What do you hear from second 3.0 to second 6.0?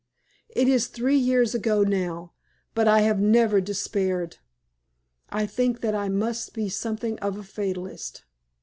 have never despaired. I think that